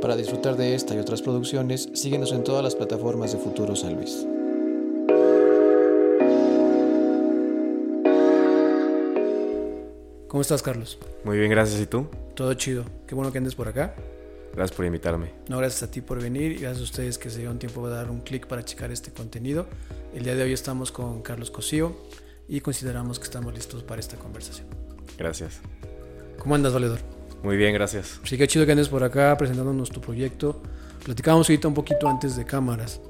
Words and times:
Para 0.00 0.14
disfrutar 0.14 0.56
de 0.56 0.74
esta 0.74 0.94
y 0.94 0.98
otras 0.98 1.22
producciones, 1.22 1.88
síguenos 1.94 2.32
en 2.32 2.44
todas 2.44 2.62
las 2.62 2.74
plataformas 2.74 3.32
de 3.32 3.38
Futuro 3.38 3.74
San 3.74 3.94
Luis. 3.94 4.26
¿Cómo 10.28 10.42
estás, 10.42 10.62
Carlos? 10.62 10.98
Muy 11.24 11.38
bien, 11.38 11.50
gracias. 11.50 11.80
¿Y 11.80 11.86
tú? 11.86 12.08
Todo 12.34 12.52
chido. 12.54 12.84
Qué 13.06 13.14
bueno 13.14 13.32
que 13.32 13.38
andes 13.38 13.54
por 13.54 13.68
acá. 13.68 13.94
Gracias 14.54 14.76
por 14.76 14.84
invitarme. 14.84 15.32
No, 15.48 15.58
gracias 15.58 15.82
a 15.82 15.90
ti 15.90 16.02
por 16.02 16.20
venir 16.20 16.52
y 16.52 16.56
gracias 16.56 16.80
a 16.80 16.84
ustedes 16.84 17.18
que 17.18 17.30
se 17.30 17.38
dieron 17.38 17.58
tiempo 17.58 17.88
de 17.88 17.94
dar 17.94 18.10
un 18.10 18.20
clic 18.20 18.46
para 18.46 18.64
checar 18.64 18.92
este 18.92 19.10
contenido. 19.12 19.66
El 20.14 20.24
día 20.24 20.34
de 20.34 20.42
hoy 20.42 20.52
estamos 20.52 20.92
con 20.92 21.22
Carlos 21.22 21.50
Cosío 21.50 21.96
y 22.48 22.60
consideramos 22.60 23.18
que 23.18 23.24
estamos 23.24 23.54
listos 23.54 23.82
para 23.82 24.00
esta 24.00 24.16
conversación. 24.16 24.66
Gracias. 25.16 25.60
¿Cómo 26.38 26.54
andas, 26.54 26.74
Valedor? 26.74 27.15
Muy 27.46 27.56
bien, 27.56 27.72
gracias. 27.74 28.18
Sí, 28.24 28.36
qué 28.36 28.48
chido 28.48 28.66
que 28.66 28.72
andes 28.72 28.88
por 28.88 29.04
acá 29.04 29.36
presentándonos 29.38 29.90
tu 29.90 30.00
proyecto. 30.00 30.60
Platicábamos 31.04 31.48
ahorita 31.48 31.68
un 31.68 31.74
poquito 31.74 32.08
antes 32.08 32.34
de 32.36 32.44
cámaras. 32.44 33.00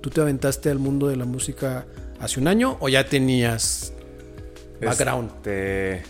¿Tú 0.00 0.08
te 0.08 0.22
aventaste 0.22 0.70
al 0.70 0.78
mundo 0.78 1.08
de 1.08 1.16
la 1.16 1.26
música 1.26 1.84
hace 2.20 2.40
un 2.40 2.48
año 2.48 2.78
o 2.80 2.88
ya 2.88 3.04
tenías 3.04 3.92
background? 4.80 5.30
Este, 5.36 6.02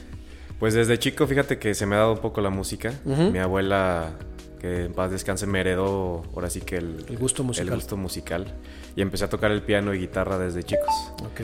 pues 0.61 0.75
desde 0.75 0.97
chico, 1.01 1.27
fíjate 1.27 1.59
que 1.59 1.75
se 1.75 1.87
me 1.87 1.97
ha 1.97 1.99
dado 1.99 2.13
un 2.13 2.21
poco 2.21 2.41
la 2.41 2.51
música. 2.51 2.95
Ujú. 3.05 3.33
Mi 3.33 3.41
abuela, 3.41 4.13
que 4.61 4.85
en 4.85 4.93
paz 4.93 5.11
descanse, 5.11 5.49
me 5.49 5.59
heredó 5.59 6.23
ahora 6.33 6.49
sí 6.51 6.61
que 6.61 6.77
el, 6.77 7.05
El 7.09 7.19
gusto 7.19 7.43
musical. 7.43 7.67
el 7.69 7.75
gusto 7.75 7.97
musical. 7.97 8.47
Y 8.95 9.03
empecé 9.03 9.25
a 9.25 9.29
tocar 9.29 9.51
el 9.51 9.63
piano 9.63 9.93
y 9.93 9.99
guitarra 9.99 10.39
desde 10.39 10.63
chicos. 10.63 10.95
Ok. 11.25 11.41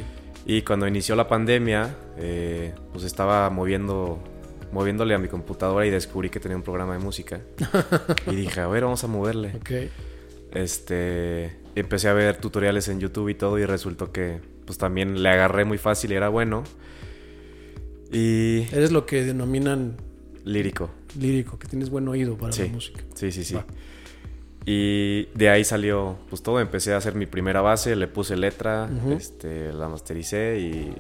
Y 0.47 0.63
cuando 0.63 0.87
inició 0.87 1.17
la 1.17 1.27
pandemia, 1.27 1.97
eh, 2.17 2.73
pues 2.93 3.03
estaba 3.03 3.51
moviendo, 3.51 4.21
moviéndole 4.73 5.15
a 5.15 5.19
mi 5.19 5.29
computadora 5.29 5.87
y 5.87 5.91
descubrí 5.91 6.31
que 6.31 6.41
tenía 6.41 6.57
un 6.57 6.63
programa 6.63 6.93
de 6.95 6.99
música. 7.01 7.41
y 8.27 8.35
dije, 8.37 8.61
a 8.61 8.67
ver, 8.67 8.85
vamos 8.85 9.03
a 9.05 9.07
moverle. 9.07 9.53
Ok. 9.57 9.71
Este, 10.53 11.57
empecé 11.75 12.09
a 12.09 12.13
ver 12.13 12.37
tutoriales 12.39 12.89
en 12.89 13.01
YouTube 13.01 13.29
y 13.29 13.35
todo 13.35 13.59
y 13.59 13.65
resultó 13.67 14.13
que 14.13 14.41
pues 14.65 14.79
también 14.79 15.23
le 15.23 15.29
agarré 15.29 15.65
muy 15.65 15.79
fácil 15.79 16.13
y 16.13 16.15
era 16.15 16.29
bueno. 16.29 16.65
Y 18.13 18.63
Eres 18.73 18.93
lo 18.93 19.07
que 19.07 19.25
denominan 19.25 19.97
lírico. 20.45 20.91
lírico, 21.19 21.59
que 21.59 21.67
tienes 21.69 21.91
buen 21.91 22.07
oído 22.09 22.37
para 22.37 22.53
Sí. 22.53 22.63
la 22.65 22.69
música. 22.73 23.01
Sí, 23.15 23.33
sí, 23.33 23.45
sí. 23.45 23.55
Va. 23.55 23.65
Y 24.65 25.27
de 25.35 25.49
ahí 25.49 25.65
salió 25.65 26.17
pues 26.29 26.43
todo, 26.43 26.61
empecé 26.61 26.93
a 26.93 26.97
hacer 26.97 27.15
mi 27.15 27.27
primera 27.27 27.61
base, 27.61 27.95
le 27.95 28.09
puse 28.09 28.37
letra, 28.37 28.89
este, 29.17 29.73
la 29.73 29.89
mastericé 29.89 30.59
y 30.59 30.95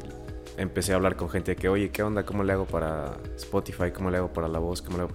empecé 0.56 0.92
a 0.92 0.96
hablar 0.96 1.16
con 1.16 1.28
gente 1.28 1.56
que, 1.56 1.68
"Oye, 1.68 1.90
¿qué 1.90 2.02
onda? 2.02 2.24
¿Cómo 2.24 2.44
le 2.44 2.52
hago 2.52 2.66
para 2.66 3.16
Spotify? 3.36 3.90
¿Cómo 3.92 4.10
le 4.10 4.18
hago 4.18 4.32
para 4.32 4.48
la 4.48 4.58
voz? 4.58 4.82
¿Cómo 4.82 4.96
le 4.96 5.02
hago?" 5.04 5.12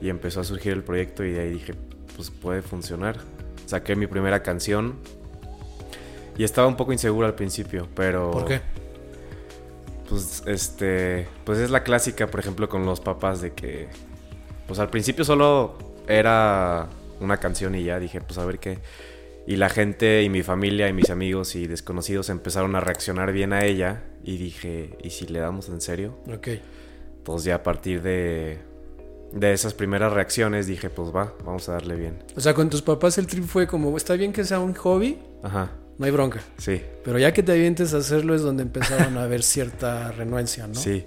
Y 0.00 0.08
empezó 0.10 0.40
a 0.40 0.44
surgir 0.44 0.72
el 0.72 0.82
proyecto 0.84 1.24
y 1.24 1.32
de 1.32 1.40
ahí 1.40 1.50
dije, 1.50 1.74
pues 2.16 2.30
puede 2.30 2.62
funcionar. 2.62 3.16
Saqué 3.66 3.94
mi 3.96 4.06
primera 4.06 4.42
canción 4.42 4.94
y 6.36 6.44
estaba 6.44 6.68
un 6.68 6.76
poco 6.76 6.92
inseguro 6.92 7.26
al 7.26 7.34
principio, 7.34 7.88
pero 7.94 8.30
¿Por 8.30 8.44
qué? 8.44 8.60
pues 10.08 10.42
este 10.46 11.28
pues 11.44 11.58
es 11.58 11.70
la 11.70 11.82
clásica 11.82 12.28
por 12.28 12.40
ejemplo 12.40 12.68
con 12.68 12.86
los 12.86 13.00
papás 13.00 13.42
de 13.42 13.52
que 13.52 13.88
pues 14.66 14.78
al 14.78 14.88
principio 14.88 15.24
solo 15.24 15.76
era 16.06 16.88
una 17.20 17.36
canción 17.36 17.74
y 17.74 17.84
ya 17.84 17.98
dije 17.98 18.20
pues 18.20 18.38
a 18.38 18.46
ver 18.46 18.58
qué 18.58 18.78
y 19.48 19.56
la 19.56 19.70
gente 19.70 20.22
y 20.22 20.28
mi 20.28 20.42
familia 20.42 20.90
y 20.90 20.92
mis 20.92 21.08
amigos 21.08 21.56
y 21.56 21.66
desconocidos 21.66 22.28
empezaron 22.28 22.76
a 22.76 22.80
reaccionar 22.80 23.32
bien 23.32 23.54
a 23.54 23.64
ella 23.64 24.04
y 24.22 24.36
dije 24.36 24.98
y 25.02 25.08
si 25.08 25.26
le 25.26 25.38
damos 25.38 25.70
en 25.70 25.80
serio 25.80 26.18
Ok. 26.30 26.48
pues 27.24 27.44
ya 27.44 27.54
a 27.54 27.62
partir 27.62 28.02
de 28.02 28.58
de 29.32 29.52
esas 29.54 29.72
primeras 29.72 30.12
reacciones 30.12 30.66
dije 30.66 30.90
pues 30.90 31.08
va 31.16 31.32
vamos 31.46 31.66
a 31.70 31.72
darle 31.72 31.96
bien 31.96 32.22
O 32.36 32.40
sea, 32.42 32.52
con 32.52 32.68
tus 32.68 32.82
papás 32.82 33.16
el 33.16 33.26
trip 33.26 33.44
fue 33.44 33.66
como, 33.66 33.96
está 33.96 34.14
bien 34.14 34.34
que 34.34 34.44
sea 34.44 34.60
un 34.60 34.74
hobby, 34.74 35.18
ajá 35.42 35.70
no 35.96 36.04
hay 36.04 36.12
bronca. 36.12 36.40
sí 36.58 36.82
Pero 37.02 37.18
ya 37.18 37.32
que 37.32 37.42
te 37.42 37.52
avientes 37.52 37.94
a 37.94 37.96
hacerlo 37.96 38.34
es 38.34 38.42
donde 38.42 38.62
empezaron 38.62 39.16
a 39.16 39.22
haber 39.22 39.42
cierta 39.42 40.12
renuencia, 40.12 40.66
¿no? 40.66 40.74
sí 40.74 41.06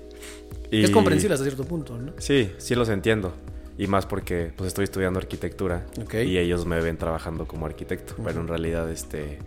Es 0.72 0.90
comprensible 0.90 1.36
hasta 1.36 1.46
cierto 1.46 1.64
punto, 1.66 1.98
¿no? 1.98 2.14
Sí, 2.18 2.52
sí 2.58 2.74
los 2.76 2.90
entiendo. 2.90 3.34
Y 3.82 3.88
más 3.88 4.06
porque 4.06 4.54
pues 4.56 4.68
estoy 4.68 4.84
estudiando 4.84 5.18
arquitectura 5.20 5.88
Ok. 6.00 6.14
y 6.24 6.38
ellos 6.38 6.68
me 6.68 6.80
ven 6.82 6.98
trabajando 6.98 7.48
como 7.48 7.66
arquitecto. 7.66 8.14
Pero 8.24 8.40
en 8.40 8.48
realidad, 8.48 8.88
este. 8.92 9.40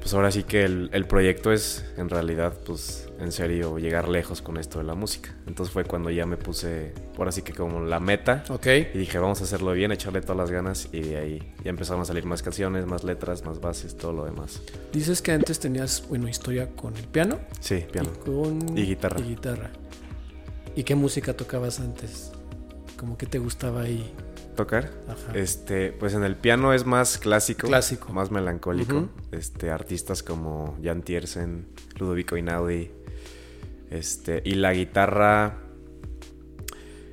Pues 0.00 0.12
ahora 0.14 0.32
sí 0.32 0.42
que 0.42 0.64
el, 0.64 0.90
el 0.92 1.06
proyecto 1.06 1.52
es, 1.52 1.84
en 1.96 2.08
realidad, 2.08 2.52
pues 2.66 3.08
en 3.20 3.30
serio, 3.30 3.78
llegar 3.78 4.08
lejos 4.08 4.42
con 4.42 4.56
esto 4.56 4.78
de 4.78 4.84
la 4.84 4.96
música. 4.96 5.32
Entonces 5.46 5.72
fue 5.72 5.84
cuando 5.84 6.10
ya 6.10 6.26
me 6.26 6.36
puse, 6.36 6.92
ahora 7.16 7.30
sí 7.30 7.42
que 7.42 7.52
como 7.52 7.78
la 7.82 8.00
meta. 8.00 8.42
Ok. 8.48 8.66
Y 8.92 8.98
dije, 8.98 9.20
vamos 9.20 9.40
a 9.40 9.44
hacerlo 9.44 9.70
bien, 9.70 9.92
echarle 9.92 10.20
todas 10.20 10.38
las 10.38 10.50
ganas. 10.50 10.88
Y 10.90 11.02
de 11.02 11.16
ahí 11.18 11.54
ya 11.62 11.70
empezaron 11.70 12.02
a 12.02 12.04
salir 12.04 12.24
más 12.26 12.42
canciones, 12.42 12.86
más 12.86 13.04
letras, 13.04 13.44
más 13.44 13.60
bases, 13.60 13.96
todo 13.96 14.12
lo 14.12 14.24
demás. 14.24 14.60
Dices 14.92 15.22
que 15.22 15.30
antes 15.30 15.60
tenías, 15.60 16.02
bueno, 16.08 16.26
historia 16.26 16.70
con 16.74 16.96
el 16.96 17.04
piano. 17.06 17.38
Sí, 17.60 17.84
piano. 17.92 18.10
Y 18.12 18.18
con... 18.18 18.76
Y 18.76 18.82
guitarra. 18.84 19.20
Y 19.20 19.22
guitarra. 19.22 19.70
¿Y 20.74 20.82
qué 20.82 20.96
música 20.96 21.34
tocabas 21.36 21.78
antes? 21.78 22.32
Como 23.02 23.18
que 23.18 23.26
te 23.26 23.40
gustaba 23.40 23.80
ahí. 23.80 24.14
¿Tocar? 24.54 24.88
Ajá. 25.08 25.36
Este, 25.36 25.90
pues 25.90 26.14
en 26.14 26.22
el 26.22 26.36
piano 26.36 26.72
es 26.72 26.86
más 26.86 27.18
clásico, 27.18 27.66
Clásico. 27.66 28.12
más 28.12 28.30
melancólico. 28.30 29.08
Este, 29.32 29.72
artistas 29.72 30.22
como 30.22 30.78
Jan 30.80 31.02
Tiersen, 31.02 31.66
Ludovico 31.98 32.36
Einaudi. 32.36 32.92
Este, 33.90 34.40
y 34.44 34.54
la 34.54 34.72
guitarra 34.72 35.58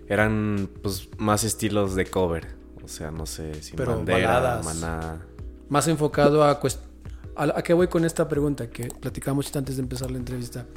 eran 0.08 0.70
pues 0.84 1.10
más 1.18 1.44
estilos 1.44 1.96
de 1.96 2.06
cover. 2.06 2.46
O 2.84 2.88
sea, 2.88 3.10
no 3.10 3.26
sé, 3.26 3.60
sin 3.64 3.76
Pero 3.76 3.96
bandera, 3.96 4.62
maná. 4.64 5.26
Más 5.70 5.88
enfocado 5.88 6.44
a, 6.44 6.52
a... 6.52 7.44
¿A 7.58 7.64
qué 7.64 7.74
voy 7.74 7.88
con 7.88 8.06
esta 8.06 8.28
pregunta? 8.28 8.70
Que 8.70 8.90
platicamos 8.90 9.56
antes 9.56 9.78
de 9.78 9.82
empezar 9.82 10.12
la 10.12 10.20
entrevista. 10.20 10.68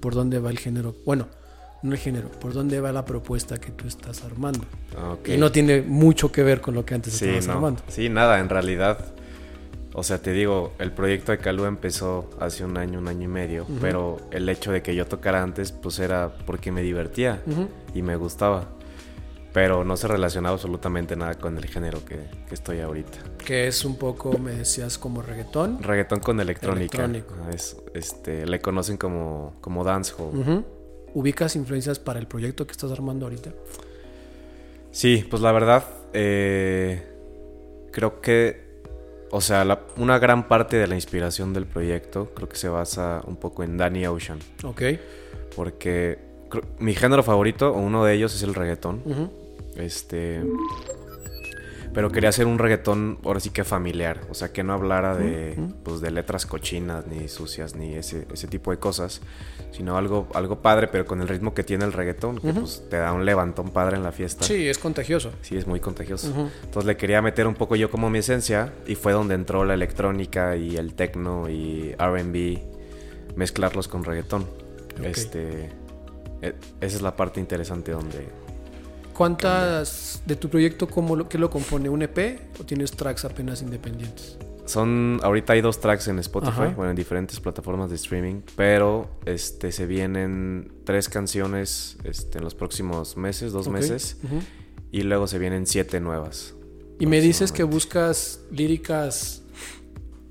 ¿Por 0.00 0.12
dónde 0.14 0.38
va 0.40 0.50
el 0.50 0.58
género? 0.58 0.94
Bueno, 1.06 1.26
no 1.82 1.92
el 1.92 1.98
género. 1.98 2.28
¿Por 2.30 2.52
dónde 2.52 2.80
va 2.80 2.92
la 2.92 3.04
propuesta 3.04 3.58
que 3.58 3.70
tú 3.70 3.86
estás 3.86 4.24
armando? 4.24 4.60
Ah, 4.96 5.12
ok. 5.12 5.28
Y 5.28 5.36
no 5.36 5.52
tiene 5.52 5.82
mucho 5.82 6.32
que 6.32 6.42
ver 6.42 6.60
con 6.60 6.74
lo 6.74 6.84
que 6.84 6.94
antes 6.94 7.14
Sí, 7.14 7.24
estabas 7.26 7.46
no. 7.46 7.52
armando. 7.54 7.82
Sí, 7.88 8.08
nada, 8.08 8.40
en 8.40 8.48
realidad. 8.48 8.98
O 9.94 10.02
sea, 10.04 10.18
te 10.22 10.32
digo, 10.32 10.72
el 10.78 10.92
proyecto 10.92 11.32
de 11.32 11.38
Calú 11.38 11.64
empezó 11.64 12.30
hace 12.40 12.64
un 12.64 12.76
año, 12.78 12.98
un 13.00 13.08
año 13.08 13.24
y 13.24 13.28
medio, 13.28 13.62
Ujú. 13.64 13.78
pero 13.80 14.16
el 14.30 14.48
hecho 14.48 14.70
de 14.70 14.82
que 14.82 14.94
yo 14.94 15.06
tocara 15.06 15.42
antes, 15.42 15.72
pues 15.72 15.98
era 15.98 16.32
porque 16.46 16.70
me 16.70 16.82
divertía 16.82 17.42
Ujú. 17.46 17.68
y 17.94 18.02
me 18.02 18.14
gustaba. 18.16 18.68
Pero 19.52 19.82
no 19.82 19.96
se 19.96 20.06
relacionaba 20.06 20.54
absolutamente 20.54 21.16
nada 21.16 21.34
con 21.34 21.56
el 21.56 21.64
género 21.66 22.04
que, 22.04 22.28
que 22.46 22.54
estoy 22.54 22.80
ahorita. 22.80 23.18
Que 23.44 23.66
es 23.66 23.84
un 23.84 23.96
poco, 23.96 24.38
me 24.38 24.52
decías, 24.52 24.98
como 24.98 25.22
reggaetón. 25.22 25.82
Reggaetón 25.82 26.20
con 26.20 26.38
electrónica. 26.38 27.04
Electrónico. 27.04 27.34
Ah, 27.48 27.50
Es, 27.54 27.76
este, 27.94 28.46
le 28.46 28.60
conocen 28.60 28.98
como, 28.98 29.54
como 29.62 29.82
dancehall. 29.84 30.36
Ujú. 30.38 30.64
¿Ubicas 31.14 31.56
influencias 31.56 31.98
para 31.98 32.18
el 32.18 32.26
proyecto 32.26 32.66
que 32.66 32.72
estás 32.72 32.90
armando 32.92 33.26
ahorita? 33.26 33.52
Sí, 34.90 35.24
pues 35.28 35.42
la 35.42 35.52
verdad, 35.52 35.84
eh, 36.12 37.02
creo 37.92 38.20
que, 38.20 38.66
o 39.30 39.40
sea, 39.40 39.64
la- 39.64 39.82
una 39.96 40.18
gran 40.18 40.48
parte 40.48 40.76
de 40.76 40.86
la 40.86 40.94
inspiración 40.94 41.52
del 41.52 41.66
proyecto 41.66 42.30
creo 42.34 42.48
que 42.48 42.56
se 42.56 42.68
basa 42.68 43.22
un 43.26 43.36
poco 43.36 43.62
en 43.62 43.76
Danny 43.76 44.06
Ocean. 44.06 44.38
Ok. 44.64 44.82
Porque 45.54 46.18
creo- 46.48 46.64
mi 46.78 46.94
género 46.94 47.22
favorito, 47.22 47.70
o 47.72 47.78
uno 47.80 48.04
de 48.04 48.14
ellos, 48.14 48.34
es 48.34 48.42
el 48.42 48.54
reggaetón. 48.54 49.02
Este. 49.76 50.42
Pero 51.94 52.10
quería 52.12 52.28
hacer 52.28 52.46
un 52.46 52.58
reggaetón, 52.58 53.18
ahora 53.24 53.40
sí 53.40 53.50
que 53.50 53.64
familiar. 53.64 54.20
O 54.30 54.34
sea, 54.34 54.52
que 54.52 54.62
no 54.62 54.72
hablara 54.72 55.16
de, 55.16 55.56
pues, 55.82 56.00
de 56.00 56.10
letras 56.10 56.46
cochinas, 56.46 57.06
ni 57.06 57.28
sucias, 57.28 57.74
ni 57.74 57.94
ese, 57.94 58.26
ese 58.32 58.46
tipo 58.46 58.70
de 58.70 58.78
cosas. 58.78 59.20
Sino 59.72 59.96
algo, 59.96 60.28
algo 60.34 60.60
padre, 60.62 60.88
pero 60.88 61.06
con 61.06 61.20
el 61.20 61.28
ritmo 61.28 61.54
que 61.54 61.64
tiene 61.64 61.84
el 61.84 61.92
reggaetón, 61.92 62.38
que 62.40 62.48
Ujú. 62.50 62.60
pues, 62.60 62.84
te 62.88 62.96
da 62.98 63.12
un 63.12 63.24
levantón 63.24 63.70
padre 63.70 63.96
en 63.96 64.02
la 64.02 64.12
fiesta. 64.12 64.44
Sí, 64.44 64.68
es 64.68 64.78
contagioso. 64.78 65.32
Sí, 65.42 65.56
es 65.56 65.66
muy 65.66 65.80
contagioso. 65.80 66.30
Ujú. 66.30 66.48
Entonces 66.64 66.84
le 66.86 66.96
quería 66.96 67.20
meter 67.22 67.46
un 67.46 67.54
poco 67.54 67.74
yo 67.74 67.90
como 67.90 68.10
mi 68.10 68.18
esencia. 68.18 68.72
Y 68.86 68.94
fue 68.94 69.12
donde 69.12 69.34
entró 69.34 69.64
la 69.64 69.74
electrónica 69.74 70.56
y 70.56 70.76
el 70.76 70.94
techno 70.94 71.48
y 71.48 71.94
RB. 71.98 72.58
Mezclarlos 73.36 73.88
con 73.88 74.04
reggaetón. 74.04 74.42
Ok. 74.98 75.04
Este. 75.04 75.70
e- 76.42 76.54
Esa 76.80 76.96
es 76.96 77.02
la 77.02 77.16
parte 77.16 77.40
interesante 77.40 77.92
donde. 77.92 78.28
¿Cuántas 79.18 80.22
de 80.26 80.36
tu 80.36 80.48
proyecto, 80.48 80.86
cómo 80.86 81.16
lo, 81.16 81.28
qué 81.28 81.38
lo 81.38 81.50
compone? 81.50 81.88
¿Un 81.88 82.02
EP 82.02 82.38
o 82.60 82.64
tienes 82.64 82.92
tracks 82.92 83.24
apenas 83.24 83.62
independientes? 83.62 84.38
Son, 84.64 85.18
ahorita 85.24 85.54
hay 85.54 85.60
dos 85.60 85.80
tracks 85.80 86.06
en 86.06 86.20
Spotify, 86.20 86.52
Ajá. 86.52 86.74
bueno, 86.76 86.90
en 86.90 86.96
diferentes 86.96 87.40
plataformas 87.40 87.90
de 87.90 87.96
streaming, 87.96 88.42
pero 88.54 89.10
este 89.26 89.72
se 89.72 89.86
vienen 89.86 90.70
tres 90.84 91.08
canciones 91.08 91.96
este, 92.04 92.38
en 92.38 92.44
los 92.44 92.54
próximos 92.54 93.16
meses, 93.16 93.50
dos 93.50 93.66
meses, 93.68 94.18
y 94.92 95.00
luego 95.02 95.26
se 95.26 95.40
vienen 95.40 95.66
siete 95.66 95.98
nuevas. 95.98 96.54
Y 97.00 97.06
me 97.06 97.20
dices 97.20 97.50
que 97.50 97.64
buscas 97.64 98.38
líricas 98.52 99.42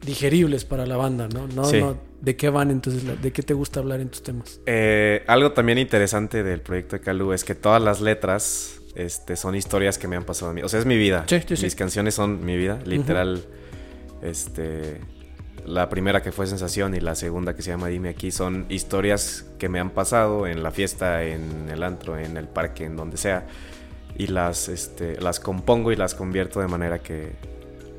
digeribles 0.05 0.63
para 0.63 0.85
la 0.85 0.95
banda, 0.95 1.27
¿no? 1.27 1.45
No, 1.47 1.65
Sí. 1.65 1.81
no. 1.81 1.97
¿De 2.21 2.35
qué 2.35 2.49
van 2.49 2.71
entonces? 2.71 3.03
¿De 3.21 3.31
qué 3.31 3.43
te 3.43 3.53
gusta 3.53 3.79
hablar 3.79 3.99
en 3.99 4.09
tus 4.09 4.23
temas? 4.23 4.59
Eh, 4.65 5.23
algo 5.27 5.51
también 5.51 5.77
interesante 5.77 6.41
del 6.41 6.61
proyecto 6.61 6.95
de 6.95 7.01
Calu 7.01 7.31
es 7.33 7.43
que 7.43 7.53
todas 7.53 7.81
las 7.81 8.01
letras 8.01 8.76
este, 8.97 9.35
son 9.35 9.55
historias 9.55 9.99
que 9.99 10.07
me 10.07 10.15
han 10.15 10.23
pasado 10.23 10.49
a 10.49 10.53
mí. 10.55 10.63
O 10.63 10.69
sea, 10.69 10.79
es 10.79 10.87
mi 10.87 10.97
vida. 10.97 11.23
Sí, 11.27 11.39
sí, 11.47 11.55
sí. 11.55 11.65
Mis 11.65 11.75
canciones 11.75 12.15
son 12.15 12.43
mi 12.43 12.57
vida, 12.57 12.79
literal. 12.83 13.43
Este, 14.23 14.99
la 15.67 15.87
primera 15.87 16.23
que 16.23 16.31
fue 16.31 16.47
Sensación 16.47 16.95
y 16.95 16.99
la 16.99 17.13
segunda 17.13 17.55
que 17.55 17.61
se 17.61 17.69
llama 17.69 17.89
Dime 17.89 18.09
aquí 18.09 18.31
son 18.31 18.65
historias 18.69 19.45
que 19.59 19.69
me 19.69 19.79
han 19.79 19.91
pasado 19.91 20.47
en 20.47 20.63
la 20.63 20.71
fiesta, 20.71 21.23
en 21.23 21.69
el 21.69 21.83
antro, 21.83 22.17
en 22.17 22.37
el 22.37 22.47
parque, 22.47 22.85
en 22.85 22.95
donde 22.95 23.17
sea. 23.17 23.45
Y 24.17 24.27
las, 24.27 24.67
este, 24.67 25.21
las 25.21 25.39
compongo 25.39 25.91
y 25.91 25.95
las 25.95 26.15
convierto 26.15 26.59
de 26.59 26.67
manera 26.67 26.97
que, 26.97 27.33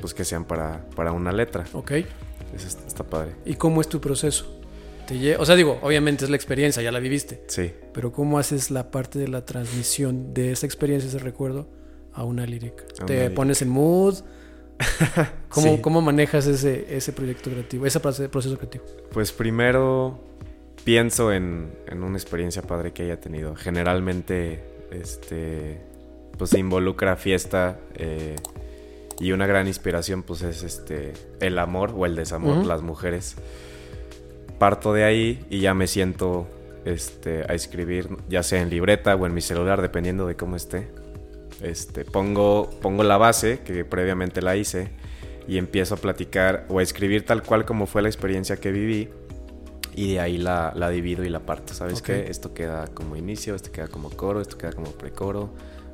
pues, 0.00 0.14
que 0.14 0.24
sean 0.24 0.46
para, 0.46 0.84
para 0.96 1.12
una 1.12 1.30
letra. 1.30 1.64
Ok. 1.74 1.92
Eso 1.92 2.66
está 2.66 3.04
padre. 3.04 3.36
¿Y 3.44 3.54
cómo 3.54 3.80
es 3.80 3.88
tu 3.88 4.00
proceso? 4.00 4.57
Te 5.08 5.36
o 5.36 5.44
sea, 5.46 5.56
digo, 5.56 5.78
obviamente 5.82 6.24
es 6.24 6.30
la 6.30 6.36
experiencia, 6.36 6.82
ya 6.82 6.92
la 6.92 6.98
viviste. 7.00 7.42
Sí. 7.48 7.72
Pero 7.94 8.12
¿cómo 8.12 8.38
haces 8.38 8.70
la 8.70 8.90
parte 8.90 9.18
de 9.18 9.26
la 9.28 9.44
transmisión 9.46 10.34
de 10.34 10.52
esa 10.52 10.66
experiencia, 10.66 11.08
ese 11.08 11.18
recuerdo, 11.18 11.66
a 12.12 12.24
una 12.24 12.44
lírica? 12.46 12.84
A 13.00 13.06
¿Te 13.06 13.26
una 13.26 13.34
pones 13.34 13.62
en 13.62 13.70
mood? 13.70 14.16
¿Cómo, 15.48 15.74
Sí. 15.76 15.80
¿Cómo 15.80 16.00
manejas 16.02 16.46
ese, 16.46 16.94
ese 16.94 17.12
proyecto 17.12 17.50
creativo, 17.50 17.86
ese 17.86 18.00
proce- 18.00 18.28
proceso 18.28 18.56
creativo? 18.58 18.84
Pues 19.10 19.32
primero 19.32 20.20
pienso 20.84 21.32
en, 21.32 21.72
en 21.86 22.02
una 22.02 22.16
experiencia 22.16 22.62
padre 22.62 22.92
que 22.92 23.02
haya 23.04 23.18
tenido. 23.20 23.54
Generalmente, 23.56 24.62
este, 24.92 25.80
pues 26.36 26.50
se 26.50 26.58
involucra 26.58 27.16
fiesta 27.16 27.80
eh, 27.94 28.36
y 29.18 29.32
una 29.32 29.46
gran 29.46 29.66
inspiración, 29.66 30.22
pues 30.22 30.42
es 30.42 30.62
este, 30.62 31.12
el 31.40 31.58
amor 31.58 31.92
o 31.96 32.06
el 32.06 32.14
desamor, 32.14 32.58
Ujú. 32.58 32.68
las 32.68 32.82
mujeres. 32.82 33.34
Parto 34.58 34.92
de 34.92 35.04
ahí 35.04 35.44
y 35.50 35.60
ya 35.60 35.74
me 35.74 35.86
siento 35.86 36.46
este, 36.84 37.42
a 37.48 37.54
escribir, 37.54 38.08
ya 38.28 38.42
sea 38.42 38.60
en 38.60 38.70
libreta 38.70 39.14
o 39.14 39.26
en 39.26 39.34
mi 39.34 39.40
celular, 39.40 39.80
dependiendo 39.82 40.26
de 40.26 40.36
cómo 40.36 40.56
esté. 40.56 40.88
Este, 41.62 42.04
pongo, 42.04 42.70
pongo 42.82 43.02
la 43.04 43.16
base, 43.18 43.60
que 43.64 43.84
previamente 43.84 44.42
la 44.42 44.56
hice, 44.56 44.90
y 45.46 45.58
empiezo 45.58 45.94
a 45.94 45.98
platicar 45.98 46.66
o 46.68 46.78
a 46.78 46.82
escribir 46.82 47.24
tal 47.24 47.42
cual 47.42 47.64
como 47.64 47.86
fue 47.86 48.02
la 48.02 48.08
experiencia 48.08 48.56
que 48.58 48.70
viví. 48.72 49.08
Y 49.94 50.12
de 50.12 50.20
ahí 50.20 50.38
la, 50.38 50.72
la 50.76 50.90
divido 50.90 51.24
y 51.24 51.28
la 51.28 51.40
parto. 51.40 51.74
¿Sabes 51.74 51.98
Ok. 52.00 52.06
qué? 52.06 52.26
Esto 52.30 52.54
queda 52.54 52.86
como 52.86 53.16
inicio, 53.16 53.56
esto 53.56 53.72
queda 53.72 53.88
como 53.88 54.10
coro, 54.10 54.40
esto 54.40 54.56
queda 54.56 54.72
como 54.72 54.92
precoro, 54.92 55.50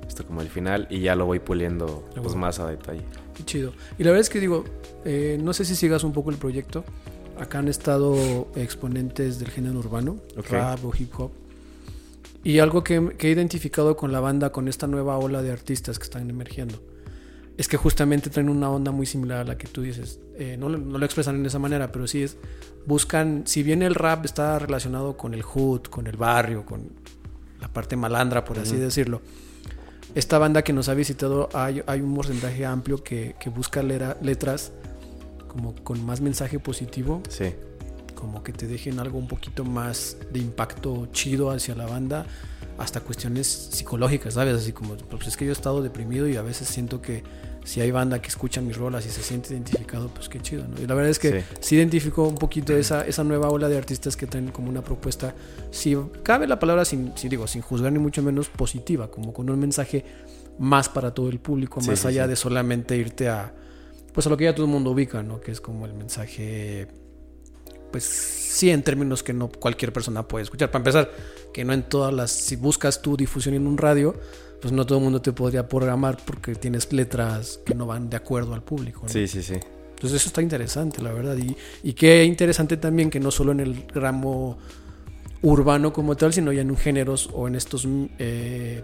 esto 0.07 0.27
como 0.27 0.43
el 0.43 0.49
final. 0.49 0.87
Y 0.91 1.01
ya 1.01 1.15
lo 1.15 1.25
voy 1.25 1.39
puliendo 1.39 2.07
pues, 2.15 2.35
más 2.35 2.61
a 2.61 2.69
detalle. 2.69 3.01
Qué 3.35 3.45
chido. 3.45 3.73
Y 3.99 4.05
la 4.05 4.11
verdad 4.11 4.21
es 4.21 4.29
que 4.29 4.41
digo, 4.41 4.65
eh, 5.07 5.39
no 5.43 5.55
sé 5.55 5.65
si 5.65 5.75
sigas 5.75 6.05
un 6.05 6.13
poco 6.13 6.29
el 6.31 6.37
proyecto. 6.37 6.85
Acá 7.39 7.59
han 7.59 7.69
estado 7.69 8.49
exponentes 8.55 9.39
del 9.39 9.51
género 9.51 9.79
urbano, 9.81 10.19
Ok. 10.37 10.49
rap 10.51 10.85
o 10.85 10.93
hip 10.97 11.13
hop. 11.19 11.31
Y 12.45 12.59
algo 12.59 12.85
que, 12.85 13.15
que 13.19 13.29
he 13.29 13.31
identificado 13.31 13.97
con 13.97 14.13
la 14.13 14.21
banda, 14.21 14.53
con 14.53 14.69
esta 14.69 14.87
nueva 14.87 15.19
ola 15.19 15.43
de 15.43 15.51
artistas 15.51 15.99
que 15.99 16.05
están 16.05 16.29
emergiendo, 16.31 16.81
es 17.57 17.69
que 17.69 17.77
justamente 17.77 18.31
traen 18.31 18.49
una 18.49 18.69
onda 18.71 18.91
muy 18.93 19.07
similar 19.07 19.39
a 19.41 19.45
la 19.45 19.57
que 19.59 19.67
tú 19.67 19.83
dices. 19.83 20.21
Eh, 20.37 20.57
no, 20.59 20.69
lo- 20.69 20.79
no 20.79 20.99
lo 20.99 21.05
expresan 21.07 21.43
de 21.43 21.49
esa 21.49 21.59
manera, 21.59 21.91
pero 21.91 22.07
sí 22.07 22.23
es, 22.23 22.37
buscan, 22.87 23.45
si 23.47 23.63
bien 23.63 23.83
el 23.83 23.95
rap 23.95 24.25
está 24.25 24.59
relacionado 24.59 25.17
con 25.17 25.35
el 25.35 25.43
hood, 25.43 25.83
con 25.83 26.07
el 26.07 26.17
barrio, 26.17 26.65
con 26.67 26.91
la 27.61 27.69
parte 27.69 27.97
malandra, 27.97 28.45
por 28.45 28.59
así 28.59 28.75
Ujú. 28.75 28.83
decirlo, 28.83 29.23
esta 30.15 30.39
banda 30.39 30.63
que 30.63 30.73
nos 30.73 30.89
ha 30.89 30.95
visitado 30.95 31.49
hay, 31.55 31.83
hay 31.87 32.01
un 32.01 32.15
porcentaje 32.15 32.67
amplio 32.67 33.03
que, 33.03 33.35
que 33.41 33.49
busca 33.51 33.83
lera- 33.83 34.17
letras 34.23 34.71
como 35.55 35.73
con 35.85 36.05
más 36.05 36.21
mensaje 36.21 36.59
positivo, 36.59 37.23
Sí, 37.29 37.55
como 38.17 38.43
que 38.43 38.53
te 38.53 38.67
dejen 38.67 38.99
algo 38.99 39.19
un 39.19 39.29
poquito 39.29 39.65
más 39.65 40.17
de 40.33 40.41
impacto 40.41 41.07
chido 41.13 41.51
hacia 41.51 41.75
la 41.77 41.87
banda, 41.87 42.27
hasta 42.77 43.01
cuestiones 43.01 43.47
psicológicas, 43.47 44.35
¿sabes? 44.35 44.55
Así 44.57 44.73
como, 44.73 44.97
pues 44.97 45.29
es 45.29 45.37
que 45.37 45.45
yo 45.45 45.53
he 45.53 45.53
estado 45.53 45.81
deprimido 45.83 46.27
y 46.27 46.37
a 46.37 46.43
veces 46.43 46.67
siento 46.67 47.01
que 47.01 47.23
si 47.65 47.81
hay 47.81 47.91
banda 47.93 48.21
que 48.21 48.29
escucha 48.29 48.61
mis 48.61 48.77
rolas 48.77 49.07
y 49.07 49.11
se 49.11 49.23
siente 49.23 49.53
identificado, 49.55 50.09
pues 50.09 50.29
qué 50.29 50.41
chido, 50.41 50.67
¿no? 50.67 50.83
Y 50.83 50.87
la 50.87 50.95
verdad 50.95 51.11
es 51.11 51.19
que 51.21 51.41
Sí. 51.41 51.47
sí, 51.61 51.77
identifico 51.77 52.27
un 52.27 52.35
poquito 52.35 52.77
esa, 52.77 53.07
esa 53.07 53.23
nueva 53.25 53.49
ola 53.49 53.69
de 53.69 53.79
artistas 53.79 54.17
que 54.17 54.27
traen 54.27 54.51
como 54.51 54.69
una 54.69 54.83
propuesta, 54.83 55.35
si 55.71 55.97
cabe 56.25 56.47
la 56.49 56.59
palabra, 56.59 56.85
sin, 56.85 57.13
sin, 57.17 57.31
digo, 57.31 57.47
sin 57.47 57.63
juzgar 57.63 57.93
ni 57.93 58.01
mucho 58.01 58.23
menos 58.23 58.49
positiva, 58.49 59.09
como 59.11 59.33
con 59.33 59.49
un 59.49 59.59
mensaje 59.61 60.05
más 60.59 60.89
para 60.89 61.15
todo 61.15 61.29
el 61.31 61.39
público, 61.39 61.81
Sí, 61.81 61.91
más 61.91 62.01
sí, 62.01 62.09
allá 62.09 62.27
de 62.27 62.37
solamente 62.37 62.97
irte 62.97 63.29
a, 63.29 63.55
pues 64.15 64.27
a 64.27 64.31
lo 64.31 64.37
que 64.37 64.45
ya 64.45 64.55
todo 64.55 64.67
el 64.67 64.73
mundo 64.73 64.93
ubica, 64.93 65.23
¿no? 65.23 65.41
Que 65.41 65.51
es 65.51 65.61
como 65.61 65.85
el 65.85 65.93
mensaje, 65.93 66.87
pues 67.91 68.05
sí, 68.05 68.71
en 68.71 68.83
términos 68.83 69.23
que 69.23 69.33
no 69.33 69.49
cualquier 69.49 69.93
persona 69.93 70.27
puede 70.27 70.45
escuchar. 70.45 70.71
Para 70.71 70.81
empezar, 70.81 71.11
que 71.53 71.65
no 71.65 71.73
en 71.73 71.83
todas 71.83 72.15
las, 72.15 72.31
si 72.31 72.57
buscas 72.57 73.03
tu 73.03 73.17
difusión 73.17 73.55
en 73.57 73.67
un 73.67 73.77
radio, 73.77 74.15
pues 74.63 74.73
no 74.73 74.87
todo 74.87 74.99
el 74.99 75.05
mundo 75.05 75.21
te 75.21 75.33
podría 75.33 75.69
programar 75.69 76.17
porque 76.25 76.55
tienes 76.55 76.93
letras 76.93 77.61
que 77.67 77.75
no 77.75 77.87
van 77.87 78.09
de 78.09 78.17
acuerdo 78.17 78.55
al 78.55 78.63
público. 78.63 79.01
¿no? 79.03 79.09
sí, 79.09 79.27
sí, 79.27 79.43
sí. 79.43 79.55
Entonces 79.91 80.21
eso 80.21 80.29
está 80.29 80.43
interesante, 80.43 81.03
la 81.03 81.13
verdad. 81.13 81.37
Y, 81.37 81.57
y 81.83 81.93
qué 81.95 82.25
interesante 82.25 82.77
también 82.77 83.11
que 83.11 83.21
no 83.21 83.31
solo 83.31 83.53
en 83.53 83.61
el 83.61 83.89
ramo 83.89 84.59
urbano 85.43 85.93
como 85.93 86.17
tal, 86.17 86.33
sino 86.33 86.53
ya 86.53 86.63
en 86.63 86.77
géneros 86.77 87.31
o 87.33 87.49
en 87.49 87.55
estos 87.55 87.87
eh, 88.19 88.83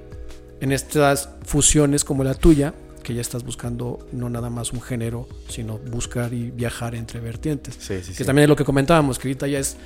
en 0.60 0.72
estas 0.72 1.30
fusiones 1.44 2.04
como 2.04 2.22
la 2.22 2.34
tuya, 2.34 2.74
que 3.02 3.14
ya 3.14 3.20
estás 3.20 3.44
buscando 3.44 4.06
no 4.12 4.28
nada 4.30 4.50
más 4.50 4.72
un 4.72 4.80
género, 4.80 5.28
sino 5.48 5.78
buscar 5.78 6.32
y 6.32 6.50
viajar 6.50 6.94
entre 6.94 7.20
vertientes. 7.20 7.74
Sí, 7.78 8.00
sí, 8.02 8.08
Que 8.12 8.18
sí. 8.18 8.24
también 8.24 8.44
es 8.44 8.48
lo 8.48 8.56
que 8.56 8.64
comentábamos, 8.64 9.18
que 9.18 9.28
ahorita 9.28 9.46
ya 9.46 9.58
es 9.58 9.76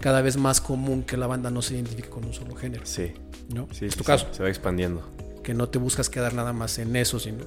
cada 0.00 0.22
vez 0.22 0.36
más 0.36 0.60
común 0.60 1.02
que 1.02 1.16
la 1.16 1.26
banda 1.26 1.50
no 1.50 1.60
se 1.62 1.74
identifique 1.74 2.08
con 2.08 2.24
un 2.24 2.32
solo 2.32 2.54
género, 2.54 2.86
Sí, 2.86 3.12
¿no? 3.54 3.68
sí, 3.72 3.84
es 3.86 3.96
tu 3.96 4.04
caso, 4.04 4.28
Se 4.32 4.42
va 4.42 4.48
expandiendo. 4.48 5.02
que 5.42 5.52
no 5.54 5.68
te 5.68 5.78
buscas 5.78 6.08
quedar 6.08 6.32
nada 6.34 6.52
más 6.52 6.78
en 6.78 6.96
eso, 6.96 7.18
sino 7.18 7.44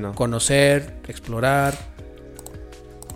¿no? 0.00 0.14
conocer, 0.14 0.94
explorar. 1.08 1.76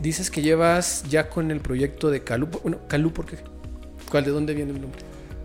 Dices 0.01 0.31
que 0.31 0.43
llevas 0.43 1.05
ya 1.09 1.29
con 1.29 1.51
el 1.53 1.61
proyecto 1.61 2.11
de 2.11 2.25
Calú. 2.25 2.47
Bueno, 2.63 2.79
Calú, 2.89 3.13
¿por 3.13 3.27
qué? 3.27 3.39
¿Cuál, 4.11 4.25
¿De 4.25 4.31
dónde 4.33 4.53
viene 4.55 4.73
el 4.73 4.81
nombre? 4.81 5.01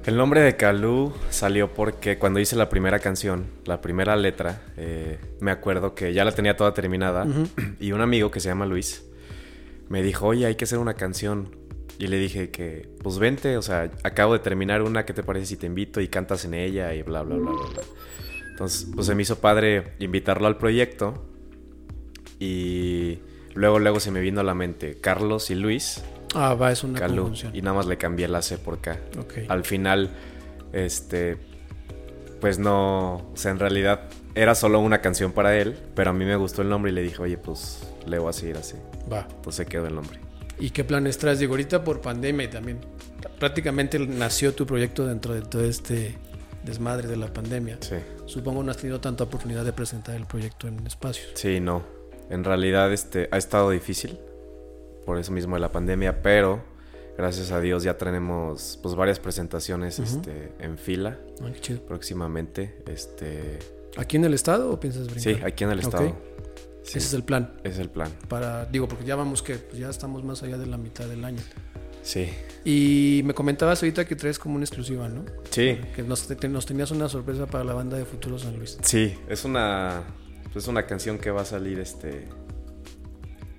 El 0.08 0.16
nombre 0.16 0.40
de 0.40 0.56
Calú 0.56 1.12
salió 1.30 1.74
porque 1.74 2.18
cuando 2.18 2.40
hice 2.40 2.56
la 2.56 2.70
primera 2.70 3.00
canción, 3.00 3.46
la 3.66 3.82
primera 3.82 4.16
letra, 4.16 4.62
eh, 4.78 5.20
me 5.42 5.52
acuerdo 5.52 5.96
que 5.96 6.14
ya 6.14 6.24
la 6.24 6.32
tenía 6.32 6.56
toda 6.56 6.74
terminada 6.74 7.28
y 7.82 7.92
un 7.92 8.00
amigo 8.00 8.32
que 8.32 8.40
se 8.40 8.48
llama 8.48 8.66
Luis 8.66 9.04
me 9.90 10.02
dijo, 10.02 10.28
oye, 10.28 10.46
hay 10.46 10.56
que 10.56 10.64
hacer 10.64 10.80
una 10.80 10.94
canción. 10.94 11.58
Y 12.00 12.08
le 12.08 12.20
dije 12.20 12.52
que, 12.52 12.90
pues 13.04 13.20
vente, 13.20 13.58
o 13.58 13.62
sea, 13.62 13.92
acabo 14.06 14.32
de 14.32 14.40
terminar 14.40 14.82
una, 14.82 15.06
¿qué 15.06 15.14
te 15.14 15.24
parece 15.24 15.46
si 15.46 15.58
te 15.58 15.66
invito 15.66 16.00
y 16.00 16.08
cantas 16.08 16.46
en 16.46 16.54
ella 16.54 16.94
y 16.94 17.02
bla, 17.02 17.24
bla, 17.24 17.36
bla, 17.36 17.52
bla, 17.52 17.70
bla? 17.74 17.84
Entonces, 18.52 18.88
pues 18.96 19.08
se 19.08 19.14
me 19.14 19.24
hizo 19.24 19.40
padre 19.40 19.92
invitarlo 20.00 20.48
al 20.48 20.56
proyecto 20.56 21.26
y 22.40 23.20
luego, 23.58 23.80
luego 23.80 24.00
se 24.00 24.12
me 24.12 24.22
vino 24.22 24.40
a 24.42 24.44
la 24.44 24.54
mente 24.54 24.98
Carlos 25.02 25.50
y 25.50 25.56
Luis, 25.56 26.02
Ah, 26.36 26.54
va, 26.54 26.72
es 26.72 26.84
una 26.84 27.00
Calú, 27.00 27.24
conjunción. 27.24 27.56
y 27.56 27.62
nada 27.62 27.76
más 27.78 27.86
le 27.88 27.98
cambié 27.98 28.28
la 28.28 28.42
C 28.42 28.58
por 28.58 28.80
K 28.80 28.98
al 29.48 29.64
final, 29.64 30.10
este, 30.74 31.38
pues 32.42 32.60
no, 32.60 33.16
o 33.16 33.32
sea, 33.36 33.52
en 33.52 33.60
realidad 33.60 34.02
era 34.36 34.54
solo 34.54 34.80
una 34.80 35.02
canción 35.02 35.32
para 35.32 35.58
él, 35.58 35.76
pero 35.96 36.12
a 36.12 36.14
mí 36.14 36.26
me 36.26 36.36
gustó 36.36 36.62
el 36.62 36.70
nombre 36.70 36.92
y 36.92 36.94
le 36.96 37.02
dije, 37.02 37.22
oye, 37.22 37.38
pues 37.38 37.80
le 38.06 38.20
voy 38.20 38.30
a 38.30 38.34
seguir 38.34 38.58
así. 38.58 38.76
Va. 39.12 39.28
Entonces 39.36 39.66
quedó 39.68 39.88
el 39.88 39.96
nombre. 39.96 40.20
¿Y 40.60 40.70
qué 40.70 40.84
planes 40.84 41.18
traes? 41.18 41.40
Digo, 41.40 41.54
ahorita 41.54 41.84
por 41.84 42.02
pandemia 42.02 42.46
y 42.46 42.50
también 42.50 42.80
prácticamente 43.40 43.98
nació 44.00 44.54
tu 44.54 44.66
proyecto 44.68 45.08
dentro 45.08 45.34
de 45.34 45.42
todo 45.42 45.64
este 45.64 46.16
desmadre 46.64 47.08
de 47.08 47.16
la 47.18 47.32
pandemia. 47.34 47.78
Sí, 47.80 47.96
Supongo 48.26 48.62
no 48.64 48.70
has 48.72 48.78
tenido 48.78 49.00
tanta 49.00 49.24
oportunidad 49.24 49.64
de 49.66 49.74
presentar 49.74 50.16
el 50.16 50.26
proyecto 50.26 50.68
en 50.68 50.86
espacios. 50.86 51.32
sí, 51.36 51.60
no. 51.60 51.84
En 52.30 52.44
realidad, 52.44 52.92
este, 52.92 53.30
ha 53.32 53.38
estado 53.38 53.70
difícil, 53.72 54.18
por 55.06 55.18
eso 55.18 55.32
mismo 55.32 55.56
de 55.56 55.62
la 55.62 55.72
pandemia, 55.72 56.22
pero 56.22 56.62
gracias 57.18 57.52
a 57.52 57.60
Dios 57.62 57.84
ya 57.84 57.98
tenemos, 57.98 58.78
pues, 58.84 58.96
varias 58.96 59.20
presentaciones, 59.20 60.00
este, 60.00 60.52
en 60.60 60.78
fila 60.78 61.18
qué 61.54 61.60
chido. 61.62 61.82
próximamente, 61.86 62.82
este, 62.88 63.60
¿Aquí 63.96 64.18
en 64.18 64.26
el 64.26 64.34
estado 64.34 64.72
o 64.72 64.80
piensas 64.80 65.08
brincar? 65.08 65.36
sí, 65.36 65.40
aquí 65.44 65.64
en 65.64 65.72
el 65.72 65.80
estado. 65.80 66.16
Sí, 66.84 67.00
Ese 67.00 67.08
es 67.08 67.14
el 67.14 67.24
plan. 67.24 67.54
es 67.64 67.80
el 67.80 67.90
plan. 67.90 68.12
Para, 68.30 68.66
digo, 68.66 68.88
porque 68.88 69.04
ya 69.06 69.16
vamos 69.16 69.42
que 69.42 69.56
pues 69.56 69.78
ya 69.80 69.90
estamos 69.90 70.24
más 70.24 70.44
allá 70.44 70.58
de 70.58 70.68
la 70.68 70.78
mitad 70.78 71.06
del 71.06 71.26
año. 71.26 71.42
Sí, 72.04 72.30
Y 72.64 73.22
me 73.26 73.34
comentabas 73.34 73.82
ahorita 73.84 74.06
que 74.06 74.16
traes 74.16 74.40
como 74.40 74.56
una 74.56 74.64
exclusiva, 74.64 75.10
¿no? 75.10 75.26
sí, 75.50 75.78
Que 75.96 76.04
nos, 76.04 76.26
te- 76.28 76.48
nos 76.48 76.66
tenías 76.66 76.92
una 76.92 77.10
sorpresa 77.10 77.46
para 77.48 77.66
la 77.66 77.74
banda 77.74 77.98
de 77.98 78.06
Futuro 78.06 78.40
San 78.40 78.56
Luis. 78.58 78.78
Sí, 78.82 79.18
es 79.28 79.44
una, 79.44 80.04
es 80.56 80.68
una 80.68 80.86
canción 80.86 81.18
que 81.20 81.30
va 81.32 81.42
a 81.42 81.46
salir 81.46 81.80
este 81.80 82.28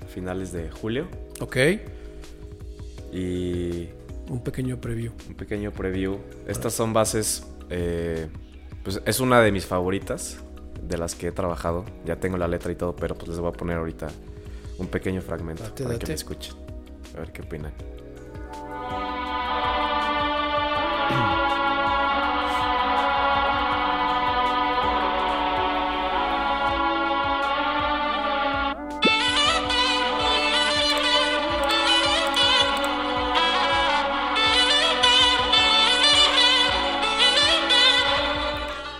a 0.02 0.06
finales 0.06 0.52
de 0.52 0.70
julio 0.70 1.06
Ok. 1.40 1.56
y 3.12 3.88
Un 4.28 4.42
pequeño 4.42 4.80
preview. 4.80 5.12
un 5.28 5.34
pequeño 5.34 5.72
preview. 5.72 6.18
Estas 6.46 6.74
son 6.74 6.92
bases, 6.92 7.46
eh, 7.70 8.28
pues 8.84 9.00
es 9.06 9.20
una 9.20 9.40
de 9.40 9.52
mis 9.52 9.64
favoritas 9.66 10.38
de 10.82 10.98
las 10.98 11.14
que 11.14 11.28
he 11.28 11.32
trabajado. 11.32 11.84
Ya 12.04 12.16
tengo 12.16 12.36
la 12.36 12.46
letra 12.48 12.70
y 12.72 12.74
todo, 12.74 12.94
pero 12.94 13.14
pues 13.14 13.28
les 13.28 13.38
voy 13.38 13.48
a 13.48 13.52
poner 13.52 13.78
ahorita 13.78 14.08
un 14.78 14.86
pequeño 14.88 15.22
fragmento 15.22 15.62
Date, 15.64 15.82
para 15.82 15.92
date. 15.94 16.04
que 16.06 16.10
me 16.12 16.14
escuchen. 16.16 16.54
A 17.16 17.20
ver 17.20 17.32
qué 17.32 17.42
opinan. 17.42 17.72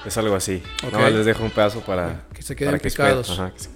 Es 0.08 0.16
algo 0.18 0.34
así. 0.34 0.62
Ok. 0.84 0.92
Nada 0.92 1.04
más 1.04 1.12
les 1.12 1.26
dejo 1.26 1.44
un 1.44 1.50
pedazo 1.50 1.80
para 1.82 2.24
Que 2.34 2.42
se 2.42 2.56
queden 2.56 2.74
que 2.80 2.88
picados. 2.90 3.28
esperen, 3.28 3.44
ajá, 3.46 3.54
que 3.54 3.60
se- 3.60 3.68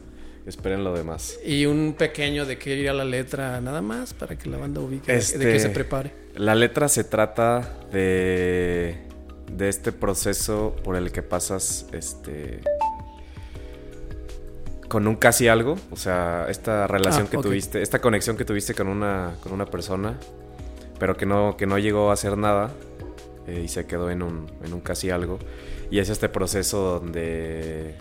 que 0.45 0.51
esperen 0.51 0.83
lo 0.83 0.93
demás. 0.95 1.39
Y 1.45 1.67
un 1.67 1.95
pequeño 1.97 2.45
de 2.47 2.59
qué 2.59 2.71
iría 2.75 2.93
la 2.93 3.05
letra, 3.05 3.61
nada 3.61 3.81
más, 3.81 4.13
para 4.15 4.37
que 4.37 4.49
la 4.49 4.57
banda 4.59 4.81
ubique, 4.81 5.07
de- 5.13 5.19
de 5.19 5.23
Este- 5.23 5.39
que 5.53 5.61
se 5.61 5.69
prepare. 5.69 6.13
La 6.35 6.55
letra 6.57 6.89
se 6.89 7.05
trata 7.05 7.79
de, 7.93 8.97
de 9.53 9.69
este 9.69 9.93
proceso 9.93 10.75
por 10.83 10.97
el 10.97 11.13
que 11.13 11.23
pasas 11.23 11.87
este 11.93 12.61
con 14.89 15.07
un 15.07 15.17
casi 15.17 15.49
algo, 15.49 15.79
o 15.91 15.97
sea, 15.97 16.47
esta 16.51 16.87
relación 16.87 17.27
Ah, 17.27 17.31
que 17.31 17.39
tuviste, 17.39 17.81
esta 17.81 18.01
conexión 18.01 18.37
que 18.37 18.45
tuviste 18.45 18.75
con 18.75 18.89
una, 18.89 19.35
con 19.43 19.53
una 19.53 19.65
persona, 19.65 20.19
pero 20.99 21.17
que 21.17 21.25
no, 21.25 21.57
que 21.57 21.67
no 21.67 21.79
llegó 21.79 22.11
a 22.11 22.13
hacer 22.13 22.37
nada 22.37 22.71
eh, 23.53 23.63
y 23.65 23.69
se 23.69 23.87
quedó 23.87 24.11
en 24.11 24.23
un, 24.23 24.51
en 24.65 24.73
un 24.73 24.81
casi 24.81 25.11
algo. 25.11 25.39
Y 25.91 25.99
es 25.99 26.09
este 26.09 26.29
proceso 26.29 27.01
donde 27.01 27.95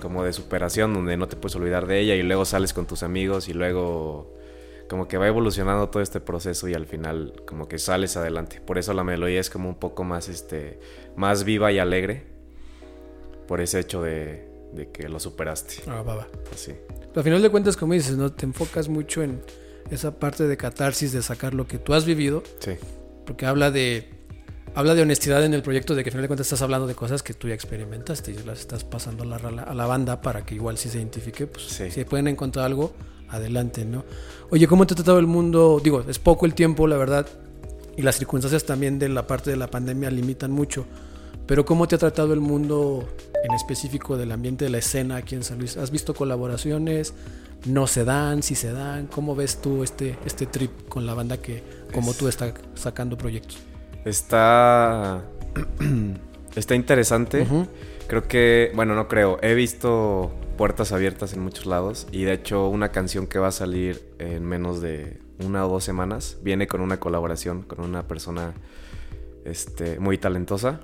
como 0.00 0.22
de 0.22 0.32
superación, 0.32 0.94
donde 0.94 1.16
no 1.16 1.26
te 1.26 1.34
puedes 1.36 1.56
olvidar 1.56 1.86
de 1.88 1.98
ella 2.00 2.14
y 2.14 2.22
luego 2.22 2.44
sales 2.44 2.72
con 2.72 2.86
tus 2.86 3.02
amigos 3.02 3.48
y 3.48 3.52
luego 3.52 4.32
como 4.88 5.08
que 5.08 5.18
va 5.18 5.26
evolucionando 5.26 5.88
todo 5.88 6.02
este 6.02 6.20
proceso 6.20 6.68
y 6.68 6.74
al 6.74 6.86
final 6.86 7.32
como 7.46 7.66
que 7.68 7.78
sales 7.78 8.16
adelante. 8.16 8.60
Por 8.64 8.78
eso 8.78 8.94
la 8.94 9.02
melodía 9.04 9.40
es 9.40 9.50
como 9.50 9.68
un 9.68 9.74
poco 9.74 10.04
más 10.04 10.28
este 10.28 10.78
más 11.16 11.42
viva 11.44 11.72
y 11.72 11.78
alegre 11.80 12.22
por 13.48 13.60
ese 13.60 13.80
hecho 13.80 14.02
de, 14.02 14.48
de 14.72 14.90
que 14.92 15.08
lo 15.08 15.18
superaste. 15.18 15.82
Ah, 15.88 16.02
va, 16.02 16.14
va. 16.14 16.28
Así. 16.52 16.72
Pero 16.88 17.12
al 17.16 17.22
final 17.24 17.42
de 17.42 17.50
cuentas, 17.50 17.76
como 17.76 17.94
dices, 17.94 18.16
¿no? 18.16 18.32
Te 18.32 18.46
enfocas 18.46 18.88
mucho 18.88 19.22
en 19.22 19.42
esa 19.90 20.18
parte 20.18 20.46
de 20.46 20.56
catarsis, 20.56 21.12
de 21.12 21.22
sacar 21.22 21.54
lo 21.54 21.66
que 21.66 21.78
tú 21.78 21.92
has 21.94 22.04
vivido, 22.04 22.42
Sí. 22.60 22.72
porque 23.26 23.46
habla 23.46 23.70
de 23.70 24.08
habla 24.78 24.94
de 24.94 25.02
honestidad 25.02 25.44
en 25.44 25.54
el 25.54 25.62
proyecto, 25.62 25.94
de 25.96 26.04
que 26.04 26.10
al 26.10 26.12
final 26.12 26.22
de 26.22 26.28
cuentas 26.28 26.46
estás 26.46 26.62
hablando 26.62 26.86
de 26.86 26.94
cosas 26.94 27.22
que 27.24 27.34
tú 27.34 27.48
ya 27.48 27.54
experimentaste 27.54 28.30
y 28.30 28.38
las 28.44 28.60
estás 28.60 28.84
pasando 28.84 29.24
a 29.24 29.26
la, 29.26 29.36
a 29.62 29.74
la 29.74 29.86
banda 29.86 30.20
para 30.20 30.44
que 30.46 30.54
igual 30.54 30.78
si 30.78 30.88
se 30.88 30.98
identifique, 30.98 31.46
pues 31.48 31.64
Sí. 31.66 31.90
si 31.90 32.04
pueden 32.04 32.28
encontrar 32.28 32.66
algo, 32.66 32.92
adelante, 33.28 33.84
¿no? 33.84 34.04
Oye, 34.50 34.68
¿cómo 34.68 34.86
te 34.86 34.94
ha 34.94 34.96
tratado 34.96 35.18
el 35.18 35.26
mundo? 35.26 35.80
Digo, 35.82 36.04
es 36.08 36.18
poco 36.20 36.46
el 36.46 36.54
tiempo, 36.54 36.86
la 36.86 36.96
verdad, 36.96 37.26
y 37.96 38.02
las 38.02 38.16
circunstancias 38.18 38.64
también 38.64 38.98
de 39.00 39.08
la 39.08 39.26
parte 39.26 39.50
de 39.50 39.56
la 39.56 39.68
pandemia 39.68 40.10
limitan 40.12 40.52
mucho, 40.52 40.86
pero 41.46 41.64
¿cómo 41.64 41.88
te 41.88 41.96
ha 41.96 41.98
tratado 41.98 42.32
el 42.32 42.40
mundo 42.40 43.08
en 43.42 43.54
específico 43.54 44.16
del 44.16 44.30
ambiente 44.30 44.64
de 44.66 44.70
la 44.70 44.78
escena 44.78 45.16
aquí 45.16 45.34
en 45.34 45.42
San 45.42 45.58
Luis? 45.58 45.76
¿Has 45.76 45.90
visto 45.90 46.14
colaboraciones? 46.14 47.14
¿No 47.66 47.88
se 47.88 48.04
dan? 48.04 48.44
¿Si 48.44 48.54
se 48.54 48.70
dan? 48.70 49.08
¿Cómo 49.08 49.34
ves 49.34 49.60
tú 49.60 49.82
este, 49.82 50.16
este 50.24 50.46
trip 50.46 50.88
con 50.88 51.04
la 51.04 51.14
banda 51.14 51.38
que, 51.38 51.64
como 51.92 52.12
Es- 52.12 52.18
tú, 52.18 52.28
está 52.28 52.54
sacando 52.76 53.18
proyectos? 53.18 53.58
Está 54.04 55.22
está 56.54 56.74
interesante. 56.74 57.46
Creo 58.06 58.26
que, 58.26 58.72
bueno, 58.74 58.94
no 58.94 59.08
creo. 59.08 59.38
He 59.42 59.54
visto 59.54 60.32
puertas 60.56 60.92
abiertas 60.92 61.32
en 61.34 61.40
muchos 61.40 61.66
lados 61.66 62.08
y 62.10 62.24
de 62.24 62.32
hecho 62.32 62.68
una 62.68 62.90
canción 62.90 63.26
que 63.26 63.38
va 63.38 63.48
a 63.48 63.52
salir 63.52 64.12
en 64.18 64.44
menos 64.44 64.80
de 64.80 65.20
una 65.44 65.64
o 65.64 65.68
dos 65.68 65.84
semanas 65.84 66.38
viene 66.42 66.66
con 66.66 66.80
una 66.80 66.98
colaboración 66.98 67.62
con 67.62 67.80
una 67.80 68.08
persona 68.08 68.54
este, 69.44 70.00
muy 70.00 70.18
talentosa. 70.18 70.80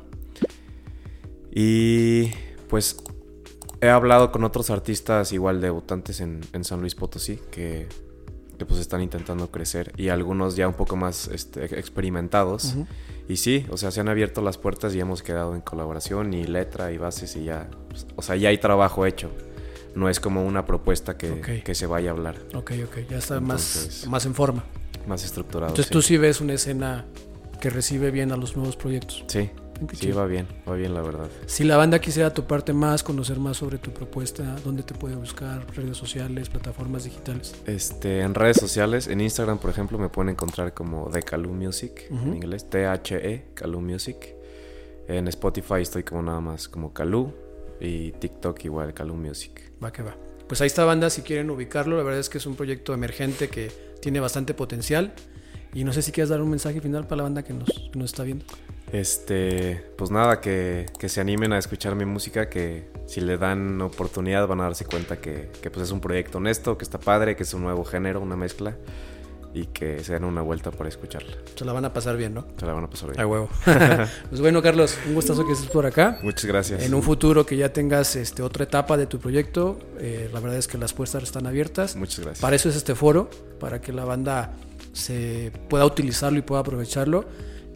Y 1.51 2.31
pues 2.69 2.97
he 3.81 3.89
hablado 3.89 4.33
con 4.33 4.45
otros 4.45 4.71
artistas 4.71 5.33
igual 5.33 5.61
debutantes 5.61 6.21
en, 6.21 6.41
en 6.53 6.65
San 6.65 6.81
Luis 6.81 6.95
Potosí 6.95 7.39
que, 7.51 7.89
que, 8.65 8.69
pues 8.69 8.81
están 8.81 9.03
intentando 9.03 9.51
crecer 9.51 9.93
y 9.97 10.09
algunos 10.09 10.57
ya 10.57 10.67
un 10.67 10.75
poco 10.75 10.97
más 10.97 11.29
este, 11.29 11.65
experimentados. 11.79 12.75
Y 13.29 13.37
sí, 13.37 13.67
o 13.71 13.77
sea, 13.77 13.91
se 13.91 14.01
han 14.01 14.09
abierto 14.09 14.43
las 14.43 14.59
puertas 14.59 14.95
y 14.95 15.01
hemos 15.01 15.23
quedado 15.23 15.55
en 15.55 15.61
colaboración 15.61 16.35
y 16.35 16.45
letra 16.45 16.93
y 16.93 16.99
bases 16.99 17.37
y 17.37 17.45
ya, 17.45 17.69
pues, 17.89 18.07
o 18.17 18.23
sea, 18.23 18.37
ya 18.37 18.51
hay 18.51 18.59
trabajo 18.59 19.07
hecho. 19.07 19.31
No 19.95 20.09
es 20.09 20.19
como 20.19 20.45
una 20.45 20.67
propuesta 20.67 21.17
que, 21.17 21.63
que 21.65 21.75
se 21.75 21.87
vaya 21.87 22.11
a 22.11 22.13
hablar, 22.13 22.37
Ok, 22.55 22.73
ok, 22.85 23.09
ya 23.09 23.19
está 23.19 23.41
más, 23.41 24.05
más 24.09 24.27
en 24.27 24.35
forma. 24.35 24.65
más 25.07 25.25
estructurado. 25.25 25.69
Entonces 25.69 25.87
sí. 25.87 25.93
tú 25.93 26.03
sí 26.03 26.17
ves 26.19 26.41
una 26.41 26.55
escena 26.55 27.05
que 27.61 27.71
recibe 27.71 28.11
bien 28.11 28.33
a 28.33 28.37
los 28.37 28.57
nuevos 28.57 28.77
proyectos. 28.77 29.25
Sí, 29.29 29.51
Qué 29.89 29.97
sí, 29.97 30.07
chido. 30.07 30.19
va 30.19 30.27
bien, 30.27 30.47
va 30.69 30.75
bien 30.75 30.95
la 30.95 31.03
verdad. 31.03 31.29
Si 31.47 31.65
la 31.65 31.77
banda 31.77 32.01
quisiera 32.01 32.33
toparte 32.33 32.73
más, 32.73 33.03
conocer 33.03 33.39
más 33.39 33.57
sobre 33.57 33.79
tu 33.79 33.93
propuesta, 33.93 34.57
¿dónde 34.65 34.83
te 34.83 34.95
puede 34.95 35.17
buscar? 35.17 35.67
Redes 35.75 35.97
sociales, 35.97 36.49
plataformas 36.49 37.05
digitales. 37.05 37.55
Este, 37.67 38.21
en 38.21 38.35
redes 38.35 38.59
sociales, 38.59 39.09
en 39.09 39.21
Instagram, 39.21 39.59
por 39.59 39.71
ejemplo, 39.71 39.99
me 39.99 40.09
pueden 40.09 40.31
encontrar 40.31 40.75
como 40.75 41.11
The 41.11 41.23
Calu 41.23 41.53
Music, 41.53 42.07
en 42.11 42.35
inglés, 42.35 42.69
T-H-E, 42.71 43.51
Calu 43.55 43.81
Music. 43.81 44.35
En 45.07 45.29
Spotify 45.29 45.83
estoy 45.83 46.03
como 46.03 46.23
nada 46.23 46.41
más 46.41 46.69
como 46.69 46.93
Calu 46.93 47.33
y 47.81 48.13
TikTok 48.13 48.65
igual, 48.65 48.95
Calu 48.95 49.15
Music. 49.15 49.73
Va 49.83 49.93
que 49.93 50.03
va. 50.03 50.17
Pues 50.47 50.61
ahí 50.61 50.67
está 50.67 50.85
banda 50.85 51.11
si 51.11 51.23
quieren 51.23 51.51
ubicarlo. 51.51 51.97
La 51.97 52.03
verdad 52.03 52.21
es 52.21 52.29
que 52.29 52.39
es 52.39 52.47
un 52.47 52.55
proyecto 52.55 52.95
emergente 52.95 53.49
que 53.49 53.71
tiene 54.01 54.21
bastante 54.21 54.55
potencial. 54.55 55.15
Y 55.75 55.85
no 55.85 55.93
sé 55.93 56.03
si 56.03 56.13
quieres 56.13 56.29
dar 56.29 56.41
un 56.41 56.51
mensaje 56.51 56.81
final 56.81 57.05
para 57.05 57.17
la 57.17 57.23
banda 57.25 57.43
que 57.43 57.53
nos, 57.53 57.69
que 57.69 57.99
nos 57.99 58.11
está 58.11 58.23
viendo. 58.23 58.45
Este, 58.95 59.85
pues 59.99 60.13
nada, 60.13 60.41
que, 60.41 60.87
que 61.01 61.09
se 61.09 61.21
animen 61.21 61.53
a 61.53 61.59
escuchar 61.59 61.97
mi 61.97 62.05
música, 62.05 62.49
que 62.49 62.85
si 63.07 63.21
le 63.21 63.39
dan 63.39 63.83
oportunidad 63.83 64.47
van 64.47 64.61
a 64.61 64.65
darse 64.65 64.85
cuenta 64.85 65.17
que, 65.17 65.51
que, 65.61 65.69
pues 65.69 65.87
es 65.87 65.91
un 65.91 66.01
proyecto 66.01 66.39
honesto, 66.39 66.79
que 66.79 66.85
está 66.85 67.01
padre, 67.01 67.35
que 67.35 67.43
es 67.43 67.53
un 67.55 67.63
nuevo 67.63 67.85
género, 67.85 68.21
una 68.21 68.37
mezcla 68.37 68.77
y 69.53 69.67
que 69.67 70.05
se 70.05 70.13
den 70.13 70.23
una 70.23 70.43
vuelta 70.43 70.71
para 70.71 70.89
escucharla. 70.89 71.33
Se 71.57 71.65
la 71.65 71.73
van 71.73 71.85
a 71.85 71.93
pasar 71.93 72.17
bien, 72.17 72.35
¿no? 72.35 72.47
Se 72.57 72.67
la 72.67 72.73
van 72.73 72.85
a 72.85 72.91
pasar 72.91 73.11
bien. 73.11 73.21
A 73.21 73.27
huevo. 73.27 73.49
pues 74.29 74.41
bueno, 74.41 74.63
Carlos, 74.63 74.97
un 75.09 75.15
gustazo 75.15 75.45
que 75.45 75.55
estés 75.55 75.71
por 75.71 75.87
acá. 75.87 76.21
Muchas 76.23 76.45
gracias. 76.45 76.81
En 76.85 76.95
un 76.95 77.03
futuro 77.03 77.45
que 77.45 77.57
ya 77.57 77.73
tengas 77.73 78.15
este, 78.15 78.43
otra 78.43 78.63
etapa 78.63 78.97
de 78.97 79.07
tu 79.07 79.19
proyecto, 79.19 79.77
eh, 79.99 80.31
la 80.33 80.39
verdad 80.39 80.57
es 80.57 80.69
que 80.69 80.79
las 80.79 80.93
puertas 80.93 81.25
están 81.25 81.49
abiertas. 81.49 81.97
Muchas 81.97 82.21
gracias. 82.21 82.41
Para 82.41 82.55
eso 82.55 82.69
es 82.69 82.77
este 82.77 82.95
foro, 82.95 83.29
para 83.59 83.81
que 83.81 83.93
la 83.93 84.05
banda 84.05 84.53
se 84.93 85.51
pueda 85.69 85.85
utilizarlo 85.85 86.39
y 86.39 86.43
pueda 86.43 86.61
aprovecharlo 86.61 87.25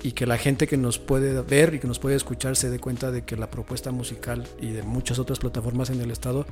y 0.02 0.12
que 0.12 0.26
la 0.26 0.38
gente 0.38 0.66
que 0.66 0.76
nos 0.76 0.98
puede 0.98 1.40
ver 1.42 1.74
y 1.74 1.78
que 1.78 1.88
nos 1.88 1.98
puede 1.98 2.16
escuchar 2.16 2.56
se 2.56 2.70
dé 2.70 2.78
cuenta 2.78 3.10
de 3.10 3.24
que 3.24 3.36
la 3.36 3.50
propuesta 3.50 3.90
musical 3.90 4.46
y 4.60 4.70
de 4.72 4.82
muchas 4.82 5.18
otras 5.18 5.38
plataformas 5.38 5.90
en 5.90 6.00
el 6.00 6.10
estado 6.10 6.46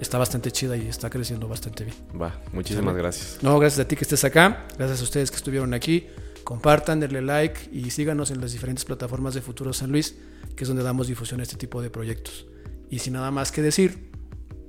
está 0.00 0.18
bastante 0.18 0.50
chida 0.50 0.76
y 0.76 0.86
está 0.88 1.10
creciendo 1.10 1.48
bastante 1.48 1.84
bien. 1.84 1.96
Va, 2.20 2.40
muchísimas 2.52 2.92
Sale. 2.92 3.02
gracias. 3.02 3.38
No, 3.42 3.58
gracias 3.58 3.84
a 3.84 3.88
ti 3.88 3.96
que 3.96 4.04
estés 4.04 4.24
acá, 4.24 4.66
gracias 4.76 5.00
a 5.00 5.04
ustedes 5.04 5.30
que 5.30 5.36
estuvieron 5.36 5.74
aquí. 5.74 6.06
Compartan, 6.44 7.00
denle 7.00 7.22
like 7.22 7.68
y 7.72 7.90
síganos 7.90 8.30
en 8.30 8.40
las 8.40 8.52
diferentes 8.52 8.84
plataformas 8.84 9.34
de 9.34 9.42
Futuro 9.42 9.72
San 9.72 9.92
Luis, 9.92 10.16
que 10.56 10.64
es 10.64 10.68
donde 10.68 10.82
damos 10.82 11.06
difusión 11.06 11.40
a 11.40 11.42
este 11.42 11.56
tipo 11.56 11.80
de 11.82 11.90
proyectos. 11.90 12.46
Y 12.90 12.98
sin 12.98 13.12
nada 13.12 13.30
más 13.30 13.52
que 13.52 13.62
decir, 13.62 14.10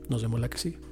nos 0.09 0.21
vemos 0.21 0.39
la 0.39 0.49
que 0.49 0.57
sigue. 0.57 0.90